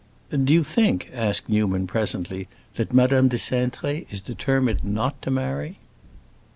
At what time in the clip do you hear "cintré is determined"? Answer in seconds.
3.37-4.83